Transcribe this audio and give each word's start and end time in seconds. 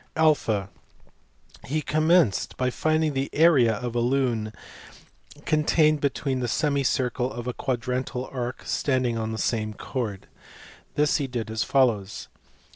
(a) 0.15 0.67
He 1.67 1.83
commenced 1.83 2.57
by 2.57 2.71
finding 2.71 3.13
the 3.13 3.29
area 3.33 3.75
of 3.75 3.93
a 3.93 3.99
lune 3.99 4.51
contained 5.45 6.01
between 6.01 6.41
a 6.41 6.47
semicircle 6.47 7.31
and 7.31 7.47
a 7.47 7.53
quadrantal 7.53 8.27
arc 8.33 8.63
standing 8.65 9.15
on 9.19 9.31
the 9.31 9.33
AREA 9.33 9.33
OF 9.33 9.33
A 9.33 9.33
LUNE. 9.33 9.37
same 9.37 9.73
chord. 9.75 10.27
This 10.95 11.17
he 11.17 11.27
did 11.27 11.51
as 11.51 11.61
follows. 11.63 12.29